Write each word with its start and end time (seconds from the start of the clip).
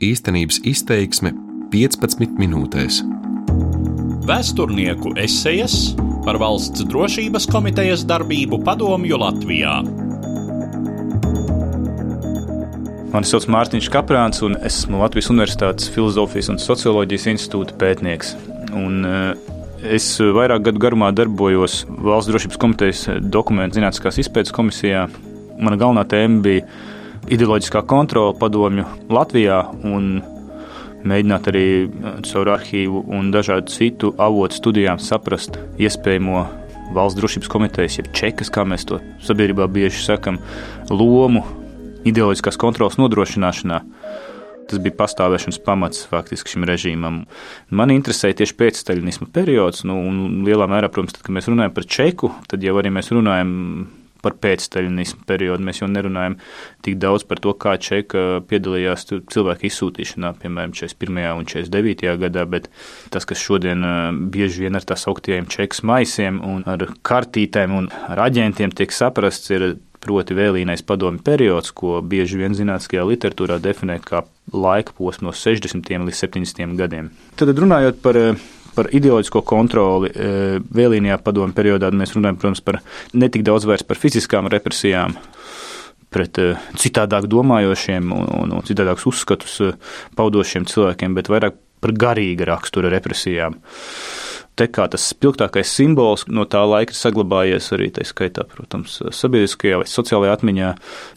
Īstenības 0.00 0.62
izteiksme 0.64 1.34
15 1.68 2.38
minūtēs. 2.40 3.02
Vēsturnieku 4.24 5.10
esejas 5.20 5.74
par 6.24 6.38
valsts 6.40 6.86
drošības 6.88 7.44
komitejas 7.52 8.06
darbību 8.08 8.62
padomju 8.64 9.18
Latvijā. 9.20 9.74
Mani 13.10 13.28
sauc 13.28 13.44
Mārtiņš 13.52 13.90
Kaprāns, 13.92 14.40
un 14.46 14.56
es 14.62 14.78
esmu 14.78 15.02
Latvijas 15.02 15.28
Universitātes 15.34 15.90
Filozofijas 15.92 16.48
un 16.54 16.60
Socioloģijas 16.64 17.26
institūta 17.34 17.76
pētnieks. 17.82 18.30
Un, 18.72 19.04
eh, 19.04 19.34
es 19.98 20.06
vairāk 20.16 20.64
gadu 20.70 20.80
garumā 20.80 21.12
darbojos 21.12 21.84
Valsts 21.90 22.32
drošības 22.32 22.62
komitejas 22.64 23.04
dokumentu 23.20 23.76
zinātniskās 23.76 24.16
izpētes 24.24 24.56
komisijā. 24.56 25.10
Mana 25.60 25.76
galvenā 25.76 26.06
tēma 26.08 26.40
bija 26.40 26.64
ideoloģiskā 27.30 27.84
kontrole 27.88 28.34
padomju 28.38 28.86
Latvijā 29.12 29.62
un 29.86 30.18
mēģināt 31.06 31.48
arī 31.52 31.66
uh, 31.86 32.16
caur 32.26 32.50
arhīvu 32.56 33.04
un 33.16 33.30
dažādu 33.34 33.72
citu 33.72 34.12
avotu 34.20 34.58
studijām 34.58 35.00
saprast 35.00 35.56
iespējamo 35.80 36.42
valsts 36.94 37.20
drošības 37.20 37.50
komitejas, 37.50 38.00
jeb 38.00 38.10
čekas, 38.16 38.50
kā 38.52 38.66
mēs 38.66 38.86
to 38.88 38.98
sabiedrībā 39.24 39.68
bieži 39.70 40.02
sakam, 40.02 40.40
lomu 40.90 41.44
ideoloģiskās 42.08 42.58
kontrolas 42.60 42.98
nodrošināšanā. 43.00 43.80
Tas 44.70 44.78
bija 44.82 44.94
pastāvēšanas 45.00 45.58
pamats 45.66 46.04
faktiski 46.10 46.52
šim 46.52 46.66
režīmam. 46.68 47.24
Man 47.74 47.90
interesēja 47.94 48.38
tieši 48.40 48.54
pēcstaļinisma 48.58 49.26
periods, 49.34 49.82
nu, 49.86 49.96
un 50.06 50.44
lielā 50.46 50.68
mērā, 50.70 50.90
protams, 50.92 51.16
tad, 51.16 51.24
kad 51.26 51.34
mēs 51.34 51.50
runājam 51.50 51.74
par 51.74 51.86
čeku, 51.90 52.30
tad 52.50 52.62
jau 52.62 52.76
arī 52.78 52.92
mēs 52.94 53.10
runājam 53.14 53.50
par 54.24 54.36
pēcstaļinismu 54.42 55.26
periodu. 55.28 55.64
Mēs 55.66 55.82
jau 55.82 55.90
nerunājam 55.90 56.38
tik 56.86 56.98
daudz 57.02 57.26
par 57.28 57.42
to, 57.42 57.54
kā 57.54 57.76
Čeka 57.80 58.42
piedalījās 58.50 59.06
cilvēku 59.32 59.68
izsūtīšanā, 59.70 60.34
piemēram, 60.42 60.74
41. 60.76 61.20
un 61.40 61.48
49. 61.48 62.16
gadā, 62.24 62.46
bet 62.48 62.70
tas, 63.12 63.28
kas 63.28 63.42
šodien 63.42 63.84
bieži 64.32 64.66
vien 64.66 64.78
ar 64.78 64.86
tā 64.86 64.98
sauktiem 65.00 65.48
čekas 65.50 65.84
maisiem 65.86 66.42
un 66.44 66.64
ar 66.70 66.88
kartītēm 67.06 67.76
un 67.76 67.92
ar 68.08 68.26
aģentiem 68.28 68.74
tiek 68.76 68.92
saprasts, 68.94 69.52
ir 69.54 69.72
proti 70.00 70.36
vēlīnais 70.36 70.82
padomi 70.86 71.20
periods, 71.24 71.74
ko 71.76 71.98
bieži 72.00 72.40
vien 72.40 72.56
zinātniskajā 72.56 73.04
literatūrā 73.04 73.58
definē 73.60 73.98
kā 74.04 74.24
laika 74.52 74.94
posms 74.96 75.26
no 75.26 75.34
60. 75.36 75.90
līdz 76.06 76.22
70. 76.24 76.76
gadiem. 76.78 77.10
Tad 77.38 77.52
runājot 77.60 78.00
par 78.04 78.18
par 78.74 78.90
ideoloģisko 78.94 79.42
kontroli 79.46 80.10
e, 80.10 80.58
vēlīnijā 80.74 81.18
padomu 81.24 81.54
periodā 81.56 81.90
mēs 81.94 82.14
runājam, 82.16 82.38
protams, 82.40 82.62
par 82.64 82.80
netik 83.12 83.44
daudz 83.46 83.66
vairs 83.68 83.86
par 83.86 84.00
fiziskām 84.00 84.50
represijām 84.52 85.16
pret 86.10 86.40
e, 86.42 86.54
citādāk 86.80 87.28
domājošiem 87.30 88.12
un, 88.14 88.30
un, 88.42 88.56
un 88.58 88.66
citādākus 88.66 89.06
uzskatus 89.10 89.60
e, 89.66 89.72
paudošiem 90.18 90.66
cilvēkiem, 90.70 91.16
bet 91.18 91.30
vairāk 91.32 91.58
par 91.80 91.94
garīga 91.96 92.50
rakstura 92.50 92.90
represijām. 92.92 93.56
Te 94.58 94.66
kā 94.68 94.84
tas 94.92 95.06
spilgtākais 95.08 95.70
simbols 95.72 96.26
no 96.28 96.42
tā 96.50 96.60
laika 96.68 96.92
ir 96.92 96.98
saglabājies 96.98 97.70
arī 97.72 97.86
tā 97.96 98.04
skaitā, 98.04 98.44
protams, 98.50 98.98
sabiedriskajā 99.16 99.78
vai 99.80 99.86
sociālajā 99.88 100.34
atmiņā, 100.36 100.72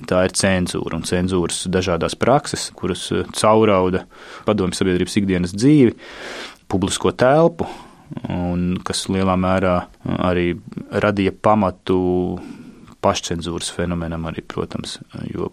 tā 0.08 0.22
ir 0.30 0.36
cenzūra 0.40 0.96
un 0.96 1.04
cenzūras 1.10 1.66
dažādās 1.74 2.16
prakses, 2.16 2.70
kuras 2.78 3.10
caurauda 3.36 4.06
padomju 4.48 4.80
sabiedrības 4.80 5.20
ikdienas 5.20 5.56
dzīvi 5.58 5.98
publisko 6.74 7.14
telpu, 7.14 7.68
un 8.34 8.80
kas 8.86 9.06
lielā 9.14 9.36
mērā 9.40 9.78
arī 10.26 10.54
radīja 11.04 11.34
pamatu 11.46 11.98
pašcensūras 13.04 13.72
fenomenam, 13.76 14.26
arī, 14.30 14.44
protams, 14.48 14.98
jo 15.30 15.52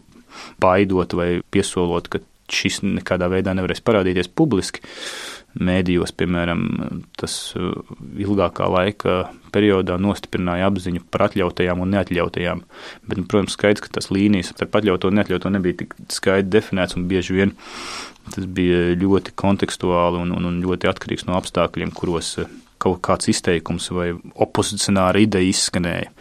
baidot 0.62 1.16
vai 1.18 1.30
piesolot, 1.50 2.08
ka 2.10 2.22
šis 2.50 2.80
nekādā 2.86 3.28
veidā 3.30 3.54
nevarēs 3.54 3.82
parādīties 3.86 4.30
publiski. 4.34 4.82
Mēdījos, 5.58 6.12
piemēram, 6.14 6.60
tas 7.18 7.32
ilgākā 7.58 8.68
laika 8.70 9.14
periodā 9.50 9.96
nostiprināja 9.98 10.68
apziņu 10.70 11.02
par 11.10 11.26
atļautajām 11.26 11.82
un 11.82 11.90
neatļautajām. 11.96 12.62
Bet, 13.08 13.18
nu, 13.18 13.26
protams, 13.26 13.56
skaidrs, 13.58 13.82
ka 13.82 13.90
tas 13.98 14.12
līnijas 14.14 14.52
starp 14.54 14.78
atļautu 14.78 15.10
un 15.10 15.18
neatļautu 15.18 15.50
nebija 15.50 15.80
tik 15.82 15.98
skaidri 16.14 16.52
definēts 16.54 16.94
un 16.94 17.08
bieži 17.10 17.34
vien 17.40 17.56
Tas 18.30 18.46
bija 18.46 18.94
ļoti 18.98 19.34
kontekstuāli 19.38 20.20
un, 20.22 20.34
un, 20.36 20.48
un 20.50 20.58
ļoti 20.62 20.90
atkarīgs 20.90 21.26
no 21.26 21.36
apstākļiem, 21.38 21.92
kuros 21.96 22.36
eh, 22.42 22.50
kaut 22.80 23.00
kāds 23.04 23.30
izteikums 23.32 23.90
vai 23.94 24.12
opozicionāra 24.44 25.22
ideja 25.24 25.50
izskanēja. 25.50 26.12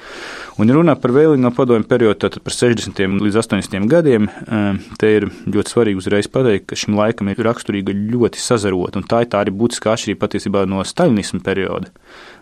Un, 0.59 0.67
ja 0.67 0.75
runā 0.75 0.91
par 0.99 1.13
vēlīgu 1.15 1.39
no 1.39 1.53
padomju 1.55 1.87
periodu, 1.87 2.17
tad 2.25 2.33
par 2.43 2.51
60. 2.51 2.97
līdz 3.23 3.37
80. 3.39 3.85
gadiem, 3.87 4.25
eh, 4.27 4.79
te 4.99 5.11
ir 5.15 5.29
ļoti 5.47 5.71
svarīgi 5.71 6.01
uzreiz 6.01 6.27
pateikt, 6.27 6.65
ka 6.67 6.75
šim 6.75 6.97
laikam 6.99 7.29
ir 7.31 7.39
raksturīga 7.47 7.95
ļoti 7.95 8.41
sazarota, 8.43 8.99
un 8.99 9.07
tā 9.07 9.21
ir 9.23 9.29
tā 9.31 9.39
arī 9.39 9.53
būtiskā 9.55 9.93
atšķirība 9.95 10.19
patiesībā 10.19 10.65
no 10.67 10.83
staļinisma 10.83 11.39
perioda. 11.45 11.87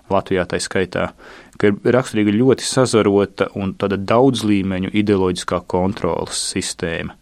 Latvijā 0.10 0.48
tā 0.50 0.58
skaitā, 0.58 1.12
ka 1.60 1.68
ir 1.68 1.78
raksturīga 1.94 2.34
ļoti 2.34 2.66
sazarota 2.66 3.52
un 3.54 3.76
tāda 3.76 4.02
daudz 4.02 4.42
līmeņu 4.42 4.96
ideoloģiskā 4.98 5.62
kontrolas 5.68 6.42
sistēma 6.56 7.14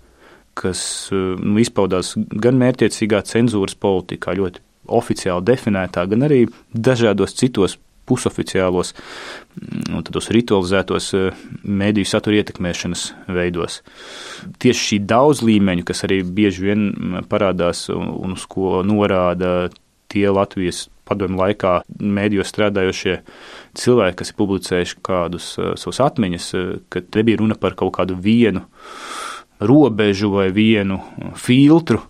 kas 0.55 1.09
eh, 1.11 1.35
nu, 1.35 1.59
izpaudās 1.59 2.13
gan 2.15 2.55
mērķiecīgā 2.55 3.19
cenzūras 3.27 3.75
politikā, 3.75 4.31
ļoti 4.39 4.63
oficiāli 4.87 5.43
definētā, 5.43 6.05
gan 6.07 6.23
arī 6.23 6.45
dažādos 6.71 7.35
citos 7.35 7.75
pusoficiālos, 8.09 8.93
nu, 9.89 10.01
tādos 10.05 10.29
ritualizētos 10.33 11.11
eh, 11.17 11.45
mediju 11.63 12.07
satura 12.09 12.41
ietekmēšanas 12.41 13.05
veidos. 13.35 13.81
Tieši 14.61 14.89
šī 14.89 14.99
daudz 15.09 15.43
līmeņu, 15.45 15.85
kas 15.87 16.05
arī 16.07 16.21
bieži 16.25 16.69
vien 16.69 16.89
mm, 16.91 17.29
parādās 17.31 17.87
un 17.93 18.35
uz 18.35 18.45
ko 18.49 18.81
norāda 18.85 19.69
tie 20.11 20.27
Latvijas 20.31 20.85
padomju 21.05 21.37
laikā 21.37 21.75
mēdījos 22.01 22.49
strādājošie 22.49 23.19
cilvēki, 23.77 24.17
kas 24.21 24.31
ir 24.31 24.39
publicējuši 24.39 24.99
kādus 25.05 25.51
uh, 25.59 25.73
savus 25.79 26.01
atmiņas, 26.05 26.49
uh, 26.57 26.75
ka 26.89 27.03
nebija 27.17 27.41
runa 27.41 27.57
par 27.59 27.77
kaut 27.77 27.93
kādu 27.99 28.17
vienu 28.17 28.65
robežu 29.59 30.31
vai 30.33 30.49
vienu 30.55 30.99
filtru, 31.39 32.01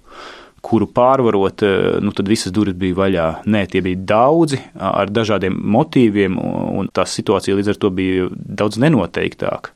kuru 0.66 0.88
pārvarot, 0.90 1.64
eh, 1.66 2.00
nu, 2.02 2.14
tad 2.16 2.30
visas 2.31 2.53
durvis 2.56 2.78
bija 2.80 2.98
vaļā. 3.02 3.28
Nē, 3.46 3.66
tie 3.70 3.84
bija 3.86 4.02
daudzi 4.16 4.59
ar 4.74 5.12
dažādiem 5.14 5.58
motīviem, 5.76 6.40
un 6.80 6.90
tā 6.96 7.06
situācija 7.09 7.58
līdz 7.58 7.76
ar 7.76 7.81
to 7.81 7.94
bija 7.94 8.30
daudz 8.34 8.81
nenoteiktāka 8.81 9.75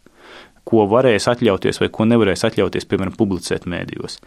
ko 0.68 0.86
varēs 0.90 1.28
atļauties 1.32 1.82
vai 1.82 1.90
ko 1.94 2.08
nevarēs 2.10 2.46
atļauties, 2.48 2.88
piemēram, 2.90 3.16
publicēt 3.18 3.68
mēdījos. 3.70 4.20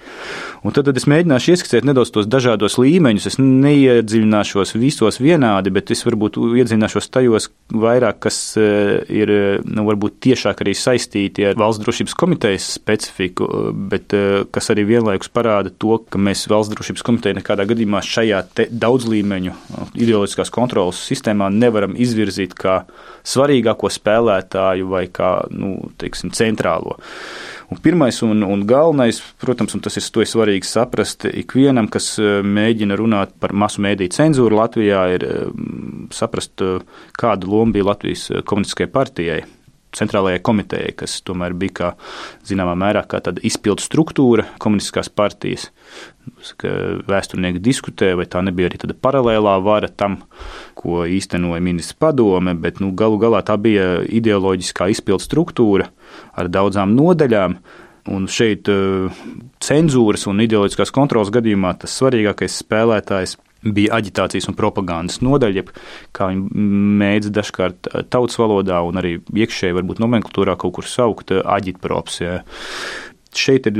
Un 0.62 0.74
tad, 0.74 0.88
tad 0.88 0.98
es 0.98 1.08
mēģināšu 1.10 1.54
ieskicēt 1.54 1.86
nedaudz 1.88 2.12
tos 2.14 2.28
dažādos 2.30 2.78
līmeņus. 2.80 3.28
Es 3.32 3.38
neiedziļināšos 3.40 4.76
visos 4.80 5.20
vienādi, 5.22 5.72
bet 5.74 5.92
es 5.94 6.04
varbūt 6.06 6.38
iedziļināšos 6.40 7.10
tajos 7.12 7.50
vairāk, 7.72 8.20
kas 8.26 8.40
eh, 8.60 9.02
ir 9.12 9.32
nu, 9.66 9.86
varbūt 9.88 10.20
tiešāk 10.28 10.64
arī 10.64 10.74
saistīti 10.78 11.46
ar 11.48 11.58
valsts 11.60 11.82
drošības 11.84 12.16
komitejas 12.18 12.68
specifiku, 12.78 13.48
bet 13.92 14.16
eh, 14.16 14.42
kas 14.52 14.72
arī 14.74 14.86
vienlaikus 14.92 15.32
parāda 15.32 15.72
to, 15.72 15.98
ka 16.10 16.20
mēs 16.20 16.46
valsts 16.50 16.74
drošības 16.74 17.06
komiteja 17.06 17.38
nekādā 17.38 17.66
gadījumā 17.70 18.02
šajā 18.06 18.42
daudz 18.70 19.08
līmeņu 19.10 19.56
ideoloģiskās 19.98 20.52
kontrolas 20.52 21.00
sistēmā 21.08 21.50
nevaram 21.52 21.96
izvirzīt 21.98 22.54
kā 22.58 22.82
svarīgāko 23.26 23.90
spēlētāju 23.92 24.88
vai 24.90 25.04
kā, 25.12 25.32
nu, 25.54 25.74
teiksim, 26.00 26.31
centrālo. 26.36 26.98
Un 27.72 27.78
pirmais 27.80 28.18
un, 28.26 28.42
un 28.44 28.66
galvenais, 28.68 29.16
protams, 29.40 29.72
un 29.72 29.80
tas 29.80 29.96
ir, 29.96 30.04
ir 30.04 30.28
svarīgi 30.28 30.68
saprast 30.68 31.24
ikvienam, 31.30 31.88
kas 31.88 32.10
e, 32.20 32.42
mēģina 32.44 32.98
runāt 33.00 33.32
par 33.40 33.54
masu 33.56 33.80
mēdīju 33.84 34.12
cenzūru 34.12 34.58
Latvijā, 34.58 35.06
ir 35.14 35.24
e, 35.24 35.32
saprast, 36.12 36.60
e, 36.60 36.82
kāda 37.16 37.48
loma 37.48 37.72
bija 37.72 37.88
Latvijas 37.94 38.28
komunistiskajai 38.44 38.92
partijai 38.92 39.40
centrālajai 39.96 40.40
komitejai, 40.44 40.94
kas 40.96 41.18
tomēr 41.26 41.54
bija 41.58 41.74
kā, 41.78 41.90
zināmā 42.48 42.74
mērā 42.78 43.04
kā 43.08 43.20
tāda 43.24 43.42
izpildu 43.46 43.84
struktūra 43.84 44.46
komunistiskās 44.62 45.10
partijas. 45.12 45.68
Vēsturnieki 46.62 47.60
diskutē, 47.62 48.12
vai 48.18 48.26
tā 48.30 48.42
nebija 48.46 48.70
arī 48.70 48.80
tāda 48.82 48.96
paralēlā 48.96 49.56
vara 49.64 49.90
tam, 49.90 50.20
ko 50.78 51.02
īstenoja 51.04 51.62
ministrs 51.64 51.98
padome, 51.98 52.54
bet 52.58 52.80
nu, 52.82 52.92
galu 52.96 53.20
galā 53.22 53.42
tā 53.46 53.58
bija 53.60 54.00
ideoloģiskā 54.06 54.88
izpildu 54.94 55.26
struktūra 55.26 55.88
ar 56.38 56.52
daudzām 56.52 56.94
nodaļām. 56.96 57.58
Un 58.12 58.24
šeit 58.26 58.66
cenzūras 59.62 60.24
un 60.26 60.42
ideoloģiskās 60.42 60.90
kontrolas 60.94 61.30
gadījumā 61.30 61.76
tas 61.78 61.94
svarīgākais 62.00 62.56
spēlētājs 62.64 63.36
bija 63.62 63.98
aģitācijas 63.98 64.48
un 64.50 64.56
propagandas 64.58 65.20
nodaļa, 65.24 65.64
kā 66.16 66.28
viņi 66.32 66.66
mēdz 67.02 67.32
dažkārt 67.34 67.90
tautas 68.12 68.38
valodā 68.40 68.82
un 68.86 69.00
arī 69.00 69.16
iekšēji 69.20 69.78
varbūt 69.78 70.02
nomenklatūrā 70.02 70.56
kaut 70.60 70.76
kur 70.78 70.88
saukt 70.88 71.32
aģitprops. 71.32 72.20
Ja. 72.22 72.38
Šeit 73.32 73.68
ir 73.70 73.78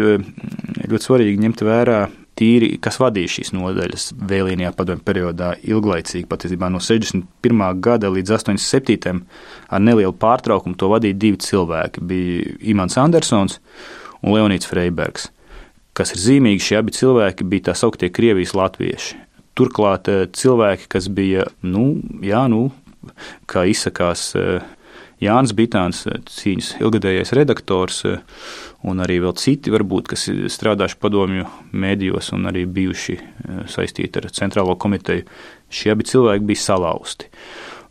ļoti 0.88 1.05
svarīgi 1.05 1.43
ņemt 1.43 1.64
vērā 1.67 1.99
tīri, 2.38 2.70
kas 2.81 2.96
vadīja 3.02 3.34
šīs 3.34 3.52
nodaļas 3.52 4.06
vēlīnijā 4.31 4.70
padomju 4.79 5.05
periodā 5.05 5.50
ilglaicīgi, 5.61 6.25
patiesībā 6.31 6.70
no 6.73 6.81
61. 6.81 7.67
gada 7.84 8.08
līdz 8.14 8.38
87. 8.38 9.20
ar 9.69 9.84
nelielu 9.84 10.17
pārtraukumu 10.17 10.79
to 10.81 10.88
vadīja 10.94 11.19
divi 11.26 11.43
cilvēki. 11.44 12.06
Bija 12.08 12.56
Imants 12.73 12.96
Andersons 13.02 13.61
un 14.23 14.32
Leonīts 14.32 14.70
Freibergs 14.70 15.29
Kas 15.93 16.14
ir 16.14 16.23
zīmīgi, 16.23 16.64
šie 16.64 16.79
abi 16.81 16.94
cilvēki 16.96 17.44
bija 17.44 17.69
tā 17.69 17.75
sauktie 17.76 18.08
Krievijas 18.08 18.55
latvieši. 18.56 19.19
Turklāt 19.58 20.08
cilvēki, 20.38 20.87
kas 20.93 21.10
bija, 21.12 21.46
nu, 21.66 21.99
jā, 22.25 22.46
nu, 22.49 22.70
kā 23.50 23.66
izsakās 23.69 24.31
Jānis 25.22 25.52
Bitāns, 25.54 26.02
cīņas 26.08 26.76
ilgadējais 26.81 27.31
redaktors, 27.38 28.00
un 28.82 29.02
arī 29.04 29.20
vēl 29.22 29.37
citi, 29.38 29.70
varbūt, 29.70 30.08
kas 30.10 30.26
strādājuši 30.56 30.99
padomju 31.02 31.46
mēdījos 31.84 32.32
un 32.34 32.50
arī 32.50 32.64
bijuši 32.66 33.19
saistīti 33.70 34.19
ar 34.19 34.32
centrālo 34.34 34.75
komiteju, 34.81 35.28
šie 35.70 35.93
abi 35.94 36.08
cilvēki 36.10 36.48
bija 36.48 36.64
salauzti. 36.64 37.31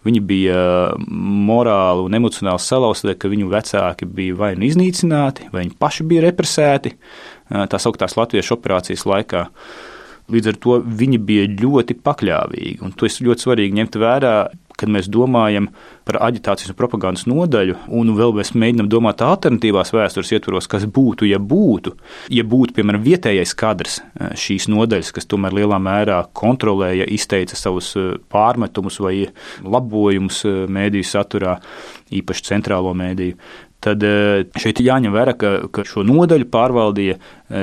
Viņi 0.02 0.22
bija 0.26 0.58
morāli 0.98 2.08
un 2.08 2.18
emocionāli 2.18 2.64
salauzti, 2.64 3.14
ka 3.22 3.30
viņu 3.30 3.52
vecāki 3.52 4.08
bija 4.10 4.38
vai 4.40 4.52
nu 4.58 4.66
iznīcināti, 4.66 5.52
vai 5.54 5.64
viņi 5.64 5.78
paši 5.80 6.08
bija 6.10 6.26
represēti 6.26 6.96
tā 7.48 7.80
sauktās 7.80 8.18
latviešu 8.18 8.58
operācijas 8.58 9.06
laikā. 9.06 9.46
Līdz 10.32 10.52
ar 10.52 10.60
to 10.64 10.80
viņi 10.82 11.20
bija 11.28 11.48
ļoti 11.60 11.98
pakļāvīgi, 12.06 12.80
un 12.86 12.94
to 12.96 13.08
ir 13.10 13.26
ļoti 13.28 13.46
svarīgi 13.46 13.80
ņemt 13.82 13.98
vērā, 14.00 14.36
kad 14.82 14.90
mēs 14.90 15.10
domājam 15.12 15.68
par 16.08 16.18
aģitācijas 16.26 16.72
un 16.74 16.78
propagandas 16.80 17.28
nodaļu, 17.30 17.78
un 17.94 18.14
vēl 18.18 18.34
mēs 18.40 18.54
mēģinām 18.58 18.90
domāt 18.90 19.22
alternatīvās 19.26 19.94
vēstures 19.94 20.32
ietvaros, 20.34 20.70
kas 20.72 20.88
būtu, 20.90 21.28
ja 21.30 21.38
būtu, 21.38 21.94
ja 22.34 22.46
būtu, 22.48 22.76
piemēram, 22.78 23.04
vietējais 23.06 23.54
kadrs 23.60 24.00
šīs 24.42 24.70
nodaļas, 24.72 25.12
kas 25.16 25.30
tomēr 25.30 25.60
lielā 25.62 25.78
mērā 25.84 26.22
kontrolēja, 26.38 27.10
izteica 27.14 27.60
savus 27.60 27.94
pārmetumus 28.32 29.02
vai 29.04 29.18
labojumus 29.62 30.46
mēdīju 30.72 31.12
saturā, 31.12 31.60
īpaši 32.22 32.50
centrālo 32.54 32.96
mēdīju 32.98 33.38
tad 33.82 34.04
šeit 34.62 34.78
jāņem 34.86 35.14
vērā, 35.16 35.34
ka, 35.42 35.52
ka 35.74 35.82
šo 35.88 36.04
nodaļu 36.06 36.46
pārvaldīja 36.54 37.16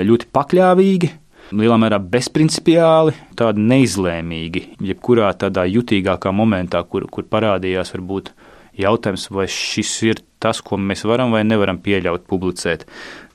ļoti 0.03 0.27
pakļāvīgi, 0.35 1.11
lielā 1.53 1.79
mērā 1.81 1.99
bezprincipiāli, 2.13 3.15
tādi 3.39 3.65
neizlēmīgi, 3.71 4.65
jebkurā 4.91 5.31
tādā 5.41 5.65
jutīgākā 5.69 6.33
momentā, 6.35 6.83
kur, 6.85 7.07
kur 7.11 7.29
parādījās 7.31 7.95
varbūt 7.95 8.33
jautājums, 8.79 9.29
vai 9.35 9.49
šis 9.51 9.93
ir 10.07 10.23
tas, 10.43 10.61
ko 10.63 10.79
mēs 10.79 11.03
varam 11.09 11.33
vai 11.35 11.43
nevaram 11.47 11.81
pieļaut 11.83 12.29
publicēt. 12.31 12.85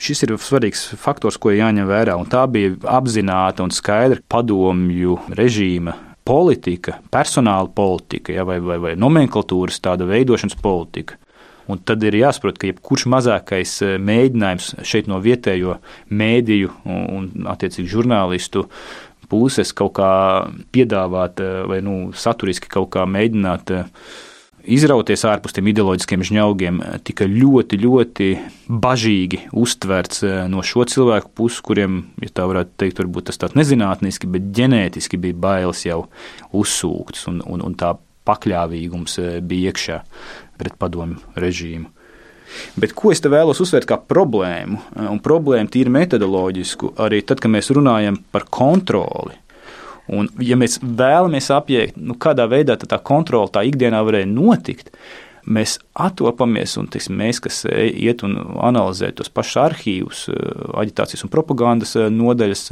Šis 0.02 0.24
ir 0.26 0.36
svarīgs 0.40 0.86
faktors, 1.00 1.40
ko 1.42 1.52
jāņem 1.52 1.90
vērā, 1.90 2.16
un 2.20 2.30
tā 2.32 2.46
bija 2.52 2.78
apzināta 2.96 3.66
un 3.66 3.74
skaidra 3.76 4.24
padomju 4.30 5.20
režīma 5.36 5.98
politika, 6.24 7.02
personāla 7.12 7.68
politika 7.76 8.32
ja, 8.36 8.46
vai, 8.48 8.62
vai, 8.64 8.80
vai 8.80 8.94
nomenklatūras 8.96 9.82
tāda 9.84 10.08
veidošanas 10.08 10.56
politika. 10.64 11.20
Un 11.72 11.80
tad 11.80 12.04
ir 12.04 12.18
jāsaprot, 12.18 12.58
ka 12.60 12.68
jebkurš 12.70 13.08
mazākais 13.12 13.78
eh, 13.86 13.96
mēģinājums 14.02 14.74
šeit 14.88 15.08
no 15.12 15.22
vietējo 15.24 15.78
mēdīju 16.12 16.74
un, 16.90 17.32
attiecīgi, 17.54 17.90
žurnālistu 17.94 18.68
puses 19.32 19.72
kaut 19.76 19.96
kā 20.02 20.12
piedāvāt 20.76 21.40
eh, 21.44 21.64
vai 21.70 21.80
nu, 21.86 22.12
saturiski 22.12 22.72
kaut 22.72 22.92
kā 22.98 23.08
mēģināt 23.08 23.74
eh, 23.78 23.88
izrauties 24.76 25.24
ārpus 25.28 25.56
tiem 25.56 25.72
ideoloģiskiem 25.72 26.24
žņaugiem, 26.28 26.84
tika 27.08 27.28
ļoti, 27.28 27.80
ļoti 27.84 28.30
bažīgi 28.84 29.42
uztverts 29.60 30.24
no 30.52 30.64
šo 30.64 30.86
cilvēku 30.88 31.32
puses, 31.36 31.60
kuriem, 31.64 32.06
ja 32.24 32.32
tā 32.32 32.48
varētu 32.48 32.76
teikt, 32.80 33.02
varbūt 33.04 33.28
tas 33.32 33.40
tāds 33.42 33.60
nezinātniski, 33.60 34.30
bet 34.32 34.52
ģenētiski 34.56 35.20
bija 35.20 35.40
bailes 35.48 35.84
jau 35.84 36.06
uzsūktas 36.56 37.28
un, 37.32 37.44
un, 37.44 37.64
un 37.68 37.76
tā 37.80 37.92
pakļāvīgums 38.28 39.20
bija 39.44 39.74
iekšā 39.74 40.00
pret 40.60 40.80
padomu 40.80 41.20
režīmu. 41.40 41.90
Bet 42.78 42.94
ko 42.98 43.12
es 43.14 43.22
te 43.24 43.32
vēlos 43.34 43.62
uzsvērt 43.64 43.88
kā 43.90 43.98
problēmu, 43.98 44.80
un 45.10 45.22
problēmu 45.24 45.72
tīri 45.74 45.94
metodoloģisku, 45.94 46.94
arī 47.02 47.24
tad, 47.26 47.42
kad 47.42 47.54
mēs 47.54 47.72
runājam 47.74 48.20
par 48.34 48.46
kontroli. 48.54 49.40
Un, 50.14 50.28
ja 50.44 50.58
mēs 50.60 50.80
vēlamies 50.84 51.48
apiet, 51.56 51.98
nu, 51.98 52.18
kādā 52.20 52.46
veidā 52.52 52.76
tā 52.78 53.00
kontrole 53.00 53.52
tā 53.54 53.64
ikdienā 53.66 54.02
varēja 54.04 54.28
notikt, 54.30 54.92
mēs 55.44 55.78
attopamies, 56.00 56.76
un 56.80 56.90
tiksim, 56.92 57.16
mēs, 57.20 57.40
kas 57.44 57.64
iet 57.68 58.24
un 58.28 58.36
analizē 58.64 59.12
tos 59.16 59.32
pašus 59.34 59.60
arhīvus, 59.64 60.26
aģitācijas 60.84 61.26
un 61.26 61.32
propagandas 61.32 61.96
nodaļas 62.12 62.66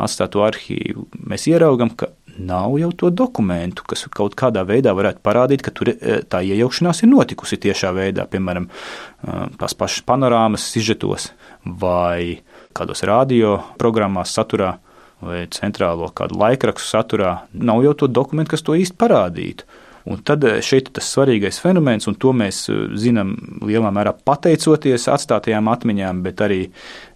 atstāto 0.00 0.44
arhīvu, 0.44 1.08
mēs 1.28 1.48
ieraugam, 1.50 1.92
ka 1.92 2.12
nav 2.38 2.78
jau 2.78 2.90
to 2.92 3.10
dokumentu, 3.10 3.84
kas 3.88 4.06
kaut 4.14 4.36
kādā 4.38 4.62
veidā 4.68 4.92
varētu 4.96 5.22
parādīt, 5.24 5.64
ka 5.64 5.72
tur 5.74 5.92
e, 5.92 6.20
tā 6.28 6.42
iejaukšanās 6.46 7.02
ir 7.02 7.10
notikusi 7.12 7.58
tiešā 7.60 7.92
veidā, 7.96 8.26
piemēram, 8.30 8.68
e, 8.68 9.40
tās 9.60 9.76
pašas 9.78 10.06
panorāmas 10.08 10.64
sižetos 10.72 11.30
vai 11.64 12.40
kādos 12.76 13.04
radio 13.08 13.58
programmās 13.80 14.34
saturā 14.36 14.76
vai 15.20 15.44
centrālo 15.52 16.08
kādu 16.16 16.38
laikrakstu 16.40 16.96
saturā. 16.96 17.34
Nav 17.52 17.84
jau 17.84 17.94
to 18.02 18.08
dokumentu, 18.08 18.54
kas 18.54 18.64
to 18.64 18.78
īsti 18.78 18.96
parādītu. 19.00 19.68
Un 20.10 20.22
tad 20.24 20.46
e, 20.48 20.56
šeit 20.64 20.88
ir 20.88 20.96
tas 20.96 21.12
svarīgais 21.12 21.60
fenomens, 21.60 22.08
un 22.08 22.16
to 22.16 22.32
mēs 22.32 22.64
zinām 22.98 23.36
lielā 23.68 23.92
mērā 23.92 24.16
pateicoties 24.24 25.10
atstātajām 25.12 25.68
atmiņām, 25.68 26.24
bet 26.24 26.40
arī 26.46 26.62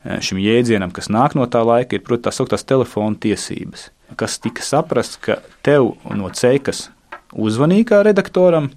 šim 0.04 0.42
jēdzienam, 0.42 0.92
kas 0.92 1.08
nāk 1.08 1.38
no 1.38 1.48
tā 1.48 1.64
laika, 1.64 1.96
ir, 1.96 2.04
protams, 2.04 2.28
tā 2.28 2.36
sauktās 2.42 2.68
telefona 2.68 3.16
tiesības 3.16 3.93
kas 4.16 4.38
tika 4.42 4.64
saprasts, 4.64 5.18
ka 5.20 5.40
tev 5.66 5.94
no 6.14 6.30
cekas 6.34 6.88
uzvanīja 7.34 7.90
kā 7.90 8.04
redaktoram 8.06 8.70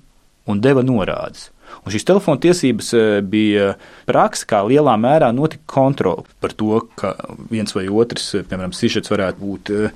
un 0.47 0.63
deva 0.63 0.83
norādes. 0.85 1.50
Un 1.83 1.91
šīs 1.91 2.06
telefona 2.07 2.39
tiesības 2.44 2.94
e, 2.95 3.01
bija 3.27 3.74
praksa, 4.07 4.47
kā 4.47 4.62
lielā 4.68 4.94
mērā 5.00 5.33
notika 5.35 5.65
kontrole 5.68 6.24
par 6.44 6.53
to, 6.56 6.79
ka 7.00 7.13
viens 7.51 7.75
vai 7.75 7.88
otrs, 7.91 8.29
e, 8.39 8.44
piemēram, 8.47 8.75
sižets 8.75 9.12
varētu 9.12 9.44
būt 9.44 9.71
e, 9.75 9.89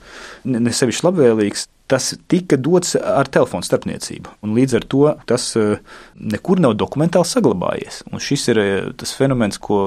ne 0.51 0.73
sevišķi 0.75 1.07
labvēlīgs 1.07 1.67
tas 1.91 2.13
tika 2.31 2.55
dots 2.55 2.93
ar 2.95 3.27
telefonu 3.27 3.65
starpniecību. 3.67 4.37
Līdz 4.55 4.77
ar 4.79 4.85
to 4.93 5.01
tas 5.27 5.49
eh, 5.59 5.81
nekur 6.15 6.61
nav 6.63 6.77
dokumentāli 6.79 7.27
saglabājies. 7.27 8.01
Un 8.11 8.23
šis 8.23 8.47
ir 8.53 8.61
eh, 8.61 8.89
tas 8.97 9.11
fenomens, 9.17 9.59
ko 9.59 9.81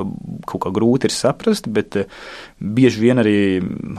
kaut 0.45 0.67
kā 0.67 0.73
grūti 0.75 1.09
ir 1.09 1.15
saprast, 1.17 1.71
bet 1.73 1.97
eh, 2.03 2.11
bieži 2.61 3.07
vien 3.07 3.23
arī 3.23 3.37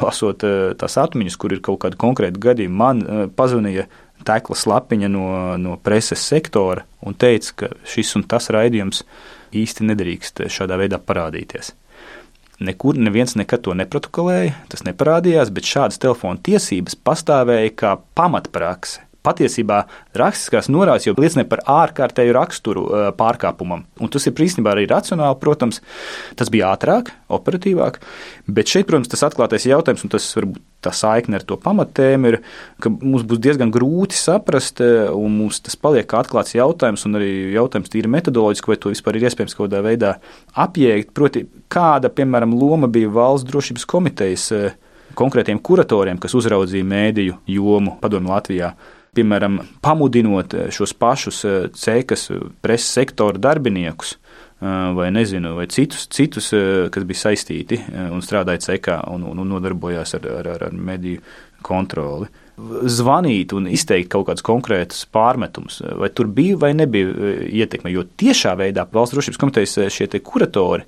lasot 0.02 0.46
tās 0.80 0.98
atmiņas, 1.02 1.38
kur 1.42 1.56
ir 1.56 1.64
kaut 1.66 1.82
kādi 1.86 2.00
konkrēti 2.02 2.42
gadījumi, 2.42 2.82
man 2.82 3.02
pazvanīja 3.38 3.88
Tekla 4.26 4.56
Slapiņa 4.58 5.10
no, 5.12 5.26
no 5.62 5.76
preses 5.84 6.24
sektora 6.24 6.86
un 7.06 7.18
teica, 7.20 7.52
ka 7.60 7.72
šis 7.90 8.16
un 8.20 8.26
tas 8.30 8.48
raidījums 8.54 9.04
īsti 9.56 9.90
nedrīkst 9.90 10.46
šādā 10.52 10.78
veidā 10.80 11.02
parādīties. 11.02 11.74
Nekur 12.60 12.96
neviens 12.96 13.36
nekad 13.36 13.66
to 13.66 13.74
neprotokolēja, 13.76 14.54
tas 14.72 14.86
neparādījās, 14.88 15.52
bet 15.52 15.68
šādas 15.68 16.00
telefona 16.00 16.40
tiesības 16.40 16.96
pastāvēja 16.96 17.74
kā 17.76 17.98
pamatprakse. 18.16 19.02
Patiesībā 19.26 19.82
rakstiskās 20.18 20.70
norādes 20.72 21.10
jau 21.10 21.16
liecina 21.18 21.48
par 21.50 21.64
ārkārtēju 21.66 22.36
raksturu 22.38 22.86
pārkāpumam. 23.18 23.86
Un 24.00 24.14
tas 24.14 24.30
ir 24.30 24.46
īstenībā 24.46 24.76
arī 24.76 24.86
racionāli, 24.92 25.40
protams, 25.42 25.82
tas 26.38 26.52
bija 26.54 26.72
ātrāk, 26.76 27.12
operatīvāk, 27.34 28.00
bet 28.48 28.72
šeit, 28.72 28.88
protams, 28.90 29.10
tas 29.12 29.26
atklātais 29.28 29.68
jautājums, 29.70 30.06
un 30.06 30.14
tas 30.14 30.30
varbūt 30.38 30.64
tā 30.86 30.94
saikne 30.94 31.40
ar 31.40 31.46
to 31.48 31.58
pamatēmu 31.62 32.32
ir, 32.32 32.40
ka 32.84 32.92
mums 32.94 33.26
būs 33.28 33.42
diezgan 33.42 33.74
grūti 33.74 34.18
saprast, 34.20 34.82
e, 34.84 35.08
un 35.10 35.38
mums 35.40 35.62
tas 35.66 35.78
paliek 35.80 36.08
kā 36.10 36.22
atklāts 36.22 36.56
jautājums, 36.58 37.06
un 37.10 37.20
arī 37.20 37.32
jautājums 37.56 37.92
tīri 37.94 38.12
metodoloģiski, 38.14 38.72
vai 38.72 38.80
to 38.82 38.94
vispār 38.94 39.18
ir 39.18 39.28
iespējams 39.30 39.58
kaut 39.58 39.70
kādā 39.70 39.82
veidā 39.86 40.16
apjēgt. 40.66 41.14
Proti, 41.18 41.46
kāda, 41.74 42.12
piemēram, 42.14 42.54
loma 42.60 42.90
bija 42.92 43.12
valsts 43.14 43.50
drošības 43.50 43.88
komitejas 43.90 44.50
e, 44.56 44.62
konkrētiem 45.18 45.62
kuratoriem, 45.64 46.20
kas 46.22 46.38
uzraudzīja 46.38 46.88
mēdīju 46.92 47.40
jomu 47.56 47.98
padomu 48.02 48.34
Latvijā. 48.34 48.76
Piemēram, 49.16 49.60
pamudinot 49.86 50.54
e, 50.54 50.68
šos 50.76 50.96
pašus 51.00 51.42
cekas 51.80 52.30
preses 52.64 52.92
sektora 53.00 53.42
darbiniekus 53.42 54.18
vai 54.96 55.10
nezinu, 55.12 55.52
vai 55.58 55.66
citus, 55.68 56.06
citus 56.08 56.48
kas 56.92 57.04
bija 57.06 57.26
saistīti 57.26 57.78
un 57.92 58.24
strādāja 58.24 58.64
cekā 58.70 59.02
un, 59.12 59.26
un 59.28 59.44
nodarbojās 59.52 60.16
ar, 60.16 60.28
ar, 60.40 60.50
ar 60.70 60.74
mediju 60.74 61.20
kontroli. 61.66 62.30
Zvanīt 62.88 63.52
un 63.52 63.68
izteikt 63.68 64.14
kaut 64.14 64.30
kādus 64.30 64.46
konkrētus 64.48 65.02
pārmetumus, 65.12 65.82
vai 66.00 66.08
tur 66.16 66.30
bija 66.32 66.56
vai 66.62 66.72
nebija 66.78 67.34
ietekme. 67.50 67.92
Jo 67.92 68.06
tiešā 68.08 68.54
veidā 68.62 68.86
valsts 68.94 69.18
drošības 69.18 69.42
komitejas 69.42 69.76
šie 69.92 70.08
kuratori 70.24 70.86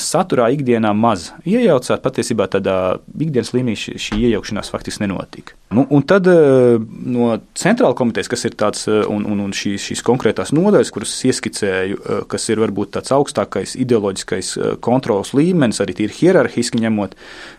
saturā 0.00 0.48
ikdienā 0.54 0.92
maz 0.96 1.30
iejaucās. 1.48 2.02
Patiesībā 2.04 2.48
tādā 2.52 2.78
ikdienas 3.14 3.52
līmenī 3.56 3.76
šī, 3.78 3.98
šī 4.00 4.20
iejaukšanās 4.30 4.72
faktiski 4.72 5.04
nenotika. 5.04 5.56
Nu, 5.74 5.86
un 5.90 6.04
tad 6.06 6.26
eh, 6.30 6.76
no 7.10 7.32
centrāla 7.58 7.96
komitejas, 7.98 8.28
kas 8.30 8.44
ir 8.46 8.54
tāds 8.58 8.84
eh, 8.86 9.00
un, 9.10 9.24
un, 9.26 9.40
un 9.42 9.54
šīs, 9.56 9.88
šīs 9.88 10.02
konkrētās 10.06 10.52
nodaļas, 10.54 10.92
kuras 10.94 11.14
ieskicēju, 11.26 11.98
eh, 11.98 12.20
kas 12.30 12.46
ir 12.52 12.60
varbūt 12.62 12.92
tāds 12.94 13.10
augstākais 13.16 13.74
ideoloģiskais 13.82 14.52
kontrols 14.84 15.32
līmenis, 15.34 15.80
arī 15.82 15.96
ir 16.04 16.14
hierarhiski 16.14 16.78
ņemot, 16.84 17.16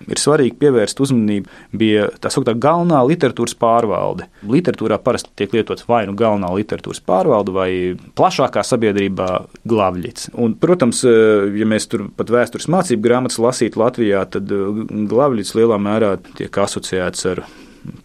ir 0.07 0.21
svarīgi 0.21 0.55
pievērst 0.61 1.01
uzmanību, 1.03 1.51
bija 1.75 2.07
tā 2.23 2.31
sauktā 2.31 2.55
galvenā 2.55 3.01
literatūras 3.09 3.57
pārvalde. 3.59 4.29
Literatūrā 4.47 5.01
parasti 5.03 5.33
tiek 5.41 5.57
lietots 5.57 5.87
vai 5.89 6.05
nu 6.07 6.15
galvenā 6.15 6.53
literatūras 6.55 7.03
pārvalde, 7.03 7.55
vai 7.55 7.69
plašākā 8.15 8.63
sabiedrībā 8.63 9.29
glavļits. 9.67 10.31
Un, 10.39 10.55
protams, 10.61 11.03
ja 11.03 11.67
mēs 11.67 11.89
tur 11.91 12.07
pat 12.19 12.31
vēstures 12.31 12.69
mācību 12.71 13.05
grāmatas 13.05 13.39
lasītu 13.41 13.81
Latvijā, 13.81 14.23
tad 14.31 14.51
glavļits 15.11 15.55
lielā 15.57 15.79
mērā 15.81 16.15
tiek 16.37 16.61
asociēts 16.65 17.27
ar 17.33 17.43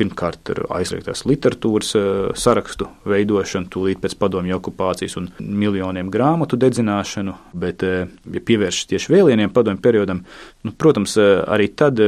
pirmkārt 0.01 0.51
ar 0.53 0.61
aizliegtās 0.79 1.25
literatūras 1.29 1.93
eh, 1.99 2.09
sarakstu 2.39 2.89
veidošanu, 3.09 3.71
tūlīt 3.73 4.01
pēc 4.03 4.17
padomju 4.21 4.57
okupācijas 4.59 5.17
un 5.21 5.29
miljoniem 5.39 6.11
grāmatu 6.13 6.59
dedzināšanu, 6.61 7.35
bet, 7.63 7.85
eh, 7.87 8.11
ja 8.35 8.43
pievēršas 8.51 8.91
tieši 8.93 9.15
vēlieniem 9.15 9.53
padomju 9.55 9.83
periodam, 9.85 10.23
nu, 10.67 10.75
protams, 10.77 11.17
eh, 11.21 11.41
arī 11.47 11.71
tad 11.77 12.01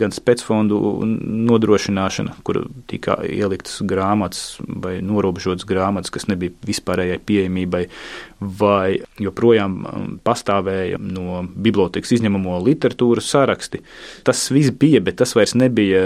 gan 0.00 0.12
specfondu 0.14 0.78
nodrošināšana, 1.50 2.38
kur 2.46 2.62
tika 2.90 3.18
ieliktas 3.26 3.80
grāmatas 3.86 4.56
vai 4.66 4.98
norobežotas 5.04 5.66
grāmatas, 5.68 6.12
kas 6.14 6.28
nebija 6.30 6.54
vispārējai 6.66 7.20
pieejamībai, 7.26 7.84
vai 8.40 8.98
joprojām 9.22 9.76
um, 9.80 10.08
pastāvēja 10.24 10.98
no 11.00 11.40
bibliotekas 11.48 12.12
izņemamo 12.18 12.58
literatūras 12.66 13.30
saraksti. 13.32 13.80
Tas 14.26 14.42
viss 14.52 14.74
bija, 14.76 15.00
bet 15.04 15.18
tas 15.22 15.32
vairs 15.36 15.54
nebija 15.56 16.02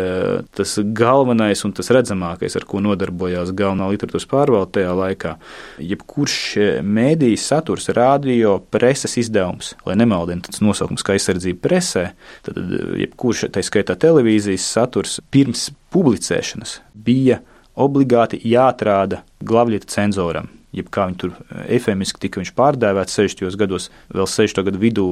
tas 0.55 0.77
galvenais 1.01 1.65
un 1.67 1.73
tas 1.77 1.91
redzamākais, 1.95 2.57
ar 2.59 2.67
ko 2.69 2.83
nodarbojās 2.85 3.55
galvenā 3.57 3.89
literatūras 3.95 4.29
pārvalde 4.31 4.75
tajā 4.77 4.93
laikā. 4.99 5.35
Jebkurš 5.93 6.37
mēdījis 6.85 7.49
saturs, 7.53 7.89
radio, 7.97 8.59
preses 8.73 9.17
izdevums, 9.21 9.75
lai 9.89 9.97
nemaldina 10.01 10.47
tāds 10.47 10.63
nosaukums 10.65 11.07
kā 11.07 11.17
aizsardzība 11.17 11.65
presē, 11.65 12.07
tad 12.47 12.61
jebkurš, 13.01 13.49
tā 13.55 13.65
skaitā 13.67 13.97
televīzijas 14.01 14.69
saturs, 14.77 15.19
pirms 15.33 15.71
publicēšanas 15.95 16.79
bija 16.95 17.41
obligāti 17.81 18.43
jāatrāda 18.45 19.25
glavļieta 19.47 19.89
cenzoram 19.91 20.60
jeb 20.77 20.91
kā 20.93 21.07
viņi 21.09 21.19
tur 21.21 21.35
eh, 21.35 21.65
efemiski 21.77 22.23
tika 22.27 22.43
pārdēvēti 22.57 23.15
60. 23.15 23.59
gados, 23.61 23.89
vēl 24.15 24.29
60. 24.31 24.65
gadu 24.67 24.81
vidū 24.81 25.07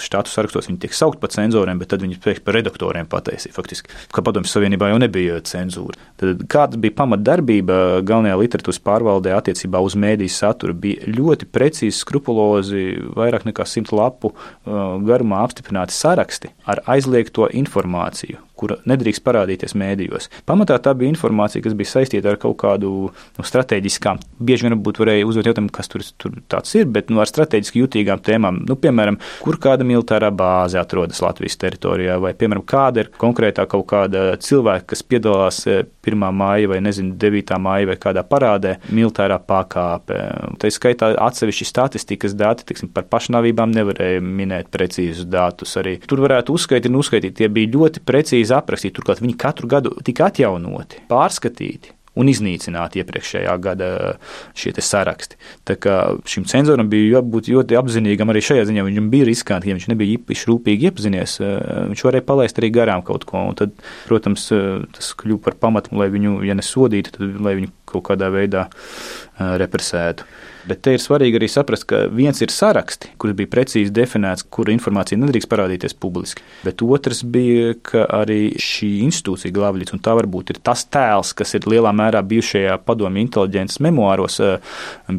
štatu 0.00 0.32
sarakstos 0.32 0.68
viņi 0.70 0.80
tiek 0.84 0.96
saukt 0.96 1.20
par 1.22 1.32
cenzoriem, 1.34 1.78
bet 1.80 1.92
tad 1.92 2.04
viņi 2.04 2.18
pēkšņi 2.22 2.44
par 2.44 2.58
redaktoriem 2.58 3.08
pateica. 3.10 3.52
Faktiski, 3.54 3.92
ka 4.14 4.24
Padomju 4.24 4.50
Savienībā 4.50 4.90
jau 4.90 5.00
nebija 5.02 5.40
cenzūra. 5.46 5.98
Tad 6.20 6.44
kāda 6.50 6.80
bija 6.80 6.96
pamatdarbība 7.00 7.80
galvenajā 8.06 8.40
literatūras 8.40 8.82
pārvaldē 8.84 9.34
attiecībā 9.38 9.82
uz 9.84 9.96
mēdīs 9.98 10.38
saturu? 10.42 10.76
Bija 10.84 11.10
ļoti 11.10 11.48
precīzi, 11.50 11.96
skrupulozi, 12.00 12.86
vairāk 13.16 13.46
nekā 13.48 13.66
simt 13.68 13.92
lapu 13.94 14.32
uh, 14.34 14.96
garumā 15.04 15.44
apstiprināti 15.46 15.96
saraksti 15.96 16.52
ar 16.70 16.82
aizliegto 16.96 17.48
informāciju 17.52 18.42
kura 18.64 18.80
nedrīkst 18.88 19.24
parādīties 19.24 19.76
mēdījos. 19.78 20.30
Pamatā 20.48 20.78
tā 20.82 20.94
bija 20.96 21.12
informācija, 21.12 21.62
kas 21.64 21.76
bija 21.76 21.92
saistīta 21.92 22.32
ar 22.32 22.40
kaut 22.40 22.56
kādu 22.62 22.92
nu, 23.12 23.44
strateģiskām, 23.44 24.22
bieži 24.40 24.68
vien 24.68 24.78
būtu 24.84 25.04
varēja 25.04 25.28
uzdot 25.28 25.50
jautājumu, 25.50 25.72
kas 25.74 25.90
tur, 25.92 26.04
tur 26.20 26.38
tāds 26.50 26.72
ir, 26.78 26.88
bet 26.90 27.12
nu, 27.12 27.20
ar 27.22 27.30
strateģiski 27.30 27.82
jutīgām 27.82 28.22
tēmām. 28.24 28.62
Nu, 28.68 28.78
piemēram, 28.80 29.18
kur 29.44 29.58
kāda 29.60 29.86
militārā 29.86 30.30
bāze 30.34 30.80
atrodas 30.80 31.20
Latvijas 31.24 31.58
teritorijā, 31.60 32.16
vai, 32.22 32.32
piemēram, 32.38 32.64
kāda 32.68 33.04
ir 33.04 33.12
konkrētā 33.20 33.66
kaut 33.70 33.86
kāda 33.92 34.24
cilvēka, 34.40 34.92
kas 34.94 35.04
piedalās 35.04 35.60
1. 35.68 35.84
Eh, 36.14 36.32
māja 36.34 36.70
vai, 36.72 36.80
nezinu, 36.84 37.14
9. 37.20 37.54
māja 37.60 37.90
vai 37.92 37.98
kādā 38.00 38.24
parādē, 38.28 38.76
militārā 38.94 39.38
pakāpe. 39.42 40.18
Tā 40.60 40.72
skaitā 40.72 41.12
atsevišķi 41.26 41.68
statistikas 41.68 42.36
dati, 42.38 42.66
tiksim, 42.70 42.90
par 42.94 43.06
pašnāvībām 43.12 43.74
nevarēja 43.74 44.24
minēt 44.24 44.70
precīzus 44.74 45.28
datus. 45.30 45.76
Arī 45.80 45.98
tur 46.08 46.24
varētu 46.24 46.56
uzskaitīt 46.56 46.90
un 46.90 47.00
uzskaitīt, 47.02 47.36
tie 47.38 47.50
bija 47.52 47.72
ļoti 47.74 48.04
precīzi 48.06 48.53
aprakstīti. 48.60 48.96
Turklāt 48.98 49.22
viņi 49.24 49.36
katru 49.40 49.70
gadu 49.70 49.94
tika 50.04 50.30
atjaunoti, 50.30 51.04
pārskatīti 51.10 51.94
un 52.18 52.30
iznīcināt 52.30 52.96
iepriekšējā 53.00 53.54
gada 53.62 53.88
šie 54.58 54.72
saraksti. 54.78 55.38
Tā 55.66 55.76
kā 55.80 55.96
šim 56.30 56.46
cenzoram 56.50 56.88
bija 56.90 57.18
jābūt 57.18 57.50
ļoti 57.52 57.78
apzinīgam 57.78 58.30
arī 58.30 58.42
šajā 58.44 58.68
ziņā. 58.70 58.86
Viņam 58.86 59.10
bija 59.12 59.28
riskanti, 59.28 59.70
ja 59.70 59.78
viņš 59.78 59.88
nebija 59.90 60.18
īpaši 60.18 60.50
rūpīgi 60.50 60.90
iepazinies, 60.90 61.36
eh, 61.42 61.54
viņš 61.90 62.04
varēja 62.06 62.28
palaist 62.28 62.60
arī 62.60 62.70
garām 62.74 63.04
kaut 63.06 63.26
ko. 63.26 63.42
Un 63.50 63.58
tad, 63.58 63.74
protams, 64.08 64.46
eh, 64.54 64.86
tas 64.94 65.14
kļuva 65.18 65.42
par 65.42 65.54
pamatu, 65.54 65.96
lai 65.98 66.08
viņu, 66.08 66.44
ja 66.46 66.54
nesodītu, 66.54 67.18
tad 67.18 67.40
lai 67.40 67.56
viņu 67.58 67.70
kaut 67.94 68.10
kādā 68.10 68.32
veidā 68.34 68.68
represētu. 69.38 70.26
Bet 70.64 70.80
te 70.80 70.94
ir 70.96 71.02
svarīgi 71.02 71.36
arī 71.36 71.48
saprast, 71.50 71.84
ka 71.90 72.06
viens 72.08 72.38
ir 72.40 72.48
saraksti, 72.48 73.10
kur 73.20 73.34
bija 73.36 73.50
precīzi 73.52 73.92
definēts, 73.92 74.46
kura 74.48 74.72
informācija 74.72 75.18
nedrīkst 75.20 75.48
parādīties 75.50 75.92
publiski. 76.00 76.40
Bet 76.64 76.80
otrs 76.80 77.20
bija, 77.20 77.74
ka 77.84 78.06
arī 78.22 78.54
šī 78.56 78.88
institūcija 79.04 79.52
glābļus, 79.52 79.92
un 79.92 80.00
tā 80.04 80.14
varbūt 80.16 80.54
ir 80.54 80.60
tas 80.64 80.86
tēls, 80.88 81.34
kas 81.36 81.52
ir 81.58 81.68
lielā 81.68 81.92
mērā 81.92 82.22
bijušajā 82.24 82.78
padomju 82.86 83.20
inteliģences 83.26 83.82
memoāros, 83.84 84.38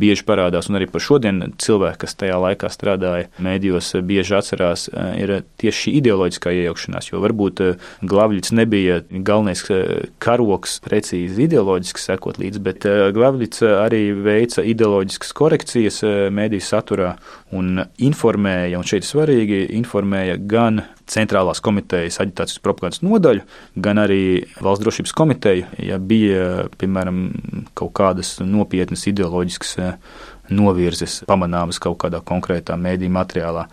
bieži 0.02 0.26
parādās, 0.26 0.72
un 0.72 0.80
arī 0.80 0.88
par 0.90 1.06
šodien 1.06 1.44
cilvēki, 1.62 2.02
kas 2.08 2.18
tajā 2.24 2.40
laikā 2.42 2.72
strādāja 2.74 3.30
mēdījos, 3.46 3.92
bieži 4.02 4.40
atcerās, 4.40 4.88
ir 5.22 5.36
tieši 5.62 5.84
šī 5.84 5.96
ideoloģiskā 6.02 6.56
iejaukšanās, 6.64 7.12
jo 7.12 7.22
varbūt 7.22 7.62
glābļus 8.02 8.56
nebija 8.58 8.98
galvenais 9.14 9.62
karoks 10.18 10.80
precīzi 10.82 11.46
ideoloģiski 11.46 12.02
sekot 12.02 12.42
līdzi, 12.42 12.65
bet 12.66 12.86
glābļus 13.16 13.62
arī 13.86 14.02
veica 14.26 14.64
ideoloģiskas 14.66 15.34
korekcijas 15.38 16.02
eh, 16.06 16.18
mēdīju 16.34 16.66
saturā 16.66 17.14
un 17.56 17.80
informēja, 18.02 18.80
un 18.80 18.88
šeit 18.88 19.08
svarīgi, 19.08 19.66
informēja 19.78 20.40
gan 20.50 20.82
Centrālās 21.12 21.62
komitejas 21.62 22.18
aģitācijas 22.24 22.62
propagandas 22.66 23.04
nodaļu, 23.06 23.44
gan 23.78 24.02
arī 24.02 24.22
Valsts 24.58 24.84
drošības 24.84 25.14
komiteju, 25.14 25.68
ja 25.86 26.00
bija, 26.02 26.70
piemēram, 26.82 27.20
kaut 27.78 27.94
kādas 28.00 28.40
nopietnas 28.42 29.06
ideoloģiskas 29.12 29.76
eh, 29.84 30.00
novirzes 30.50 31.20
pamanāmas 31.30 31.80
kaut 31.82 31.98
kādā 32.04 32.22
konkrētā 32.26 32.78
mēdī 32.80 33.10
materiālā. 33.12 33.66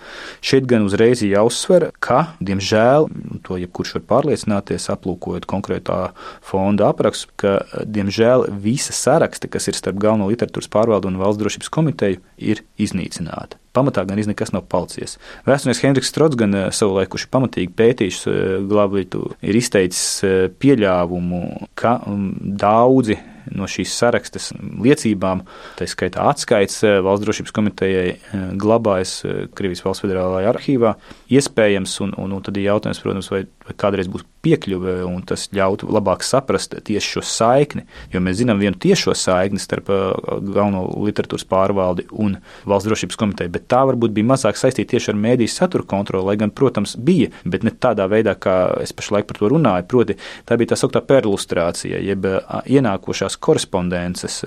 Šeit 0.44 0.68
gan 0.68 0.86
uzreiz 0.86 1.24
jāuzsver, 1.24 1.90
ka, 2.02 2.34
diemžēl, 2.44 3.08
to 3.46 3.58
jebkurš 3.60 3.96
var 3.98 4.06
pārliecināties, 4.14 4.90
aplūkojot 4.92 5.48
konkrētā 5.48 6.00
fonda 6.44 6.90
aprakstu, 6.92 7.32
ka, 7.40 7.58
diemžēl, 7.84 8.48
visa 8.62 8.96
saraksta, 8.96 9.50
kas 9.52 9.72
ir 9.72 9.78
starp 9.78 10.00
galveno 10.02 10.30
literatūras 10.32 10.70
pārvaldu 10.72 11.12
un 11.12 11.20
valsts 11.22 11.42
drošības 11.42 11.72
komiteju, 11.72 12.22
ir 12.52 12.64
iznīcināta. 12.80 13.62
Pamatā 13.73 14.05
gan 14.05 14.21
nekas 14.21 14.52
nav 14.52 14.67
palicis. 14.69 15.17
Vēsturnieks 15.47 15.81
Henriks 15.81 16.11
Strods, 16.12 16.37
gan 16.37 16.52
eh, 16.59 16.67
savulaik, 16.76 17.09
kurš 17.12 17.25
ir 17.25 17.33
pamatīgi 17.33 17.71
pētījis 17.79 18.19
eh, 18.29 18.41
glābītu, 18.69 19.23
ir 19.41 19.59
izteicis 19.59 20.02
eh, 20.29 20.35
pieļāvumu, 20.61 21.71
ka 21.79 21.95
mm, 22.05 22.52
daudzi 22.61 23.17
no 23.57 23.67
šīs 23.67 23.95
sarakstas 23.97 24.52
liecībām, 24.85 25.41
tā 25.79 25.88
skaitā 25.91 26.29
atskaits 26.31 26.76
valsts 27.02 27.25
drošības 27.25 27.55
komitejai, 27.57 28.12
glabājas 28.61 29.17
Krievijas 29.57 29.83
valsts 29.83 30.05
federālajā 30.05 30.52
arhīvā. 30.52 30.93
Iespējams, 31.32 31.96
un, 32.04 32.12
un, 32.20 32.36
un 32.36 32.44
tad 32.44 32.58
ir 32.60 32.68
jautājums, 32.68 33.00
protams, 33.02 33.30
vai, 33.32 33.44
vai 33.66 33.74
kādreiz 33.78 34.10
būs 34.12 34.26
piekļuve, 34.42 34.96
un 35.06 35.22
tas 35.26 35.46
ļautu 35.54 35.88
labāk 35.92 36.24
saprast 36.26 36.74
tieši 36.84 37.16
šo 37.16 37.22
saikni. 37.26 37.84
Jo 38.12 38.22
mēs 38.24 38.40
zinām 38.40 38.58
vienu 38.60 38.78
tiešo 38.82 39.14
saikni 39.16 39.60
starp 39.62 39.88
galveno 39.88 40.82
literatūras 41.06 41.46
pārvaldi 41.48 42.08
un 42.18 42.36
valsts 42.68 42.88
drošības 42.90 43.20
komiteju, 43.20 43.52
bet 43.54 43.68
tā 43.70 43.84
varbūt 43.88 44.14
bija 44.16 44.30
mazāk 44.32 44.58
saistīta 44.58 44.96
tieši 44.96 45.12
ar 45.12 45.20
mēdīju 45.22 45.52
satura 45.52 45.86
kontroli, 45.88 46.26
lai 46.26 46.36
gan, 46.40 46.50
protams, 46.50 46.96
bija, 46.98 47.30
bet 47.46 47.66
ne 47.66 47.70
tādā 47.72 48.08
veidā, 48.10 48.34
kā 48.34 48.56
es 48.82 48.94
pašlaik 48.96 49.28
par 49.30 49.38
to 49.38 49.52
runāju. 49.52 49.86
Proti, 49.92 50.18
tā 50.48 50.58
bija 50.58 50.72
tā 50.72 50.80
sauktā 50.80 51.04
perlustrācija, 51.06 52.02
jeb 52.02 52.26
ienākošās 52.66 53.38
korespondences 53.42 54.40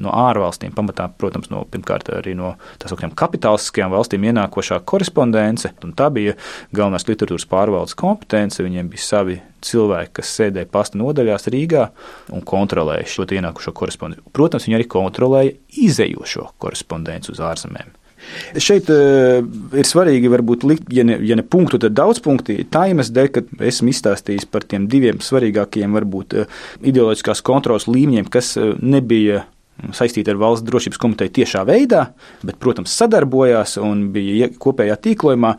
no 0.00 0.14
ārvalstīm, 0.24 0.72
pamatā, 0.76 1.10
protams, 1.20 1.50
no, 1.52 1.66
pirmkārt 1.68 2.08
arī 2.16 2.32
no 2.38 2.54
tā 2.80 2.88
sauktām 2.88 3.12
kapitālistiskajām 3.18 3.92
valstīm 3.92 4.24
ienākošā 4.30 4.80
korespondence, 4.88 5.74
un 5.84 5.92
tā 5.96 6.08
bija 6.14 6.23
galvenās 6.74 7.08
literatūras 7.08 7.48
pārvaldes 7.50 7.96
kompetence, 7.98 8.62
viņiem 8.64 8.90
bija 8.92 9.04
savi 9.04 9.40
cilvēki, 9.64 10.14
kas 10.20 10.32
sēdēja 10.38 10.70
pasta 10.72 11.00
nodaļās 11.00 11.50
Rīgā 11.52 11.88
un 12.34 12.44
kontrolēja 12.46 13.08
šo 13.16 13.28
ienākušo 13.38 13.74
korespondenci. 13.76 14.24
Protams, 14.36 14.68
viņi 14.68 14.78
arī 14.80 14.88
kontrolēja 14.90 15.54
izējošo 15.88 16.50
korespondenci 16.62 17.32
uz 17.34 17.44
ārzemēm. 17.44 17.94
Šeit 18.60 18.88
uh, 18.92 19.44
ir 19.76 19.88
svarīgi, 19.88 20.30
varbūt, 20.32 20.64
likt, 20.68 20.92
ja 20.94 21.04
ne, 21.06 21.18
ja 21.26 21.36
ne 21.38 21.44
punktu, 21.44 21.80
tad 21.82 21.96
daudz 21.96 22.22
punktu. 22.24 22.56
Tā 22.72 22.86
iemesla 22.90 23.18
dēļ, 23.18 23.30
ka 23.34 23.42
esmu 23.68 23.92
izstāstījis 23.92 24.48
par 24.50 24.66
tiem 24.68 24.86
diviem 24.90 25.20
svarīgākajiem, 25.24 25.96
varbūt, 25.98 26.36
uh, 26.40 26.62
ideoloģiskās 26.80 27.44
kontrolas 27.44 27.88
līmeņiem, 27.90 28.30
kas 28.32 28.54
uh, 28.60 28.72
nebija 28.80 29.44
saistīti 29.94 30.30
ar 30.32 30.38
valsts 30.40 30.66
drošības 30.68 31.00
komiteju 31.02 31.32
tiešā 31.40 31.64
veidā, 31.68 32.06
bet, 32.46 32.58
protams, 32.62 32.94
sadarbojās 32.98 33.76
un 33.82 34.08
bija 34.14 34.48
kopējā 34.60 34.96
tīklojumā. 35.06 35.54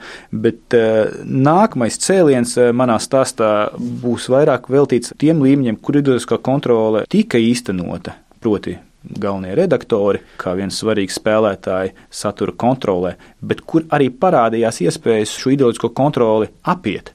Bet 0.46 0.78
uh, 0.78 1.12
nākamais 1.26 2.00
cēliens 2.02 2.56
uh, 2.60 2.72
manā 2.76 2.98
stāstā 3.04 3.52
būs 3.76 4.30
vairāk 4.32 4.70
veltīts 4.72 5.16
tiem 5.22 5.44
līmeņiem, 5.46 5.80
kur 5.84 6.00
ideoloģiskā 6.00 6.40
kontrole 6.46 7.06
tika 7.12 7.42
īstenota. 7.42 8.16
Proti, 8.46 8.78
galvenie 9.04 9.56
redaktori, 9.58 10.22
kā 10.42 10.56
viens 10.58 10.78
svarīgs 10.82 11.20
spēlētāji 11.20 11.94
satura 12.14 12.56
kontrolē, 12.58 13.16
bet 13.42 13.64
kur 13.68 13.86
arī 13.94 14.10
parādījās 14.14 14.82
iespējas 14.86 15.36
šo 15.36 15.56
ideoloģisko 15.56 15.92
kontroli 15.98 16.50
apiet. 16.72 17.14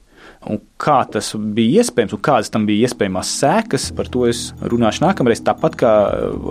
Un 0.49 0.57
kā 0.81 0.97
tas 1.13 1.33
bija 1.37 1.83
iespējams, 1.83 2.15
un 2.17 2.21
kādas 2.25 2.49
tam 2.53 2.65
bija 2.65 2.87
iespējamās 2.87 3.33
sekas, 3.43 3.91
par 3.93 4.09
to 4.09 4.25
es 4.29 4.47
runāšu 4.73 5.03
nākamreiz. 5.05 5.43
Tāpat 5.45 5.77
kā 5.77 5.91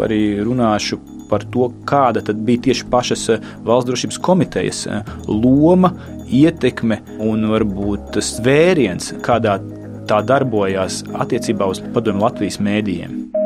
arī 0.07 0.21
runāšu 0.47 1.01
par 1.31 1.43
to, 1.51 1.71
kāda 1.91 2.23
bija 2.35 2.69
tieši 2.69 2.87
pašas 2.91 3.27
valsts 3.67 3.91
drošības 3.91 4.21
komitejas 4.23 4.85
loma, 5.27 5.93
ietekme 6.31 7.01
un 7.27 7.51
varbūt 7.51 8.13
tas 8.19 8.37
vēriens, 8.47 9.11
kādā 9.27 9.59
tā 10.11 10.23
darbojās 10.27 11.03
attiecībā 11.23 11.71
uz 11.71 11.83
padomu 11.95 12.27
Latvijas 12.27 12.63
mēdījiem. 12.63 13.40